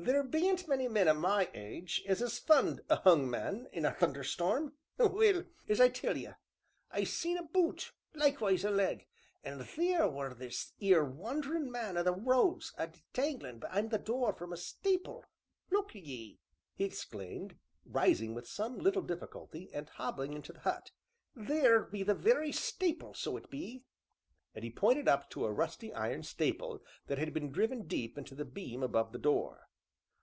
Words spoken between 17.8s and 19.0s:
rising with some